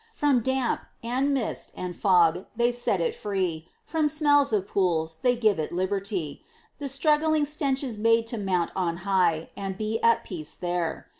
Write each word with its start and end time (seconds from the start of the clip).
From 0.15 0.39
damp, 0.41 0.81
and 1.03 1.31
mist, 1.31 1.73
and 1.75 1.95
fog, 1.95 2.47
they 2.55 2.71
set 2.71 2.99
it 2.99 3.13
free; 3.13 3.67
From 3.85 4.07
smells 4.07 4.51
of 4.51 4.67
pools, 4.67 5.17
they 5.21 5.35
give 5.35 5.59
it 5.59 5.71
liberty: 5.71 6.43
The 6.79 6.89
struggling 6.89 7.45
stenches 7.45 7.99
made 7.99 8.25
to 8.25 8.37
mount 8.39 8.71
on 8.75 8.97
high, 9.05 9.49
And 9.55 9.77
be 9.77 10.01
at 10.01 10.23
peace 10.23 10.55
there. 10.55 11.05